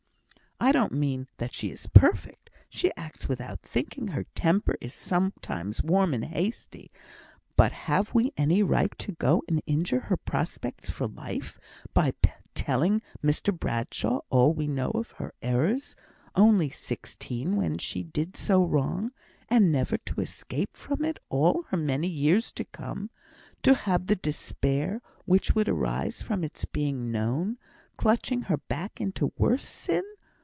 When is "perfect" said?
1.87-2.51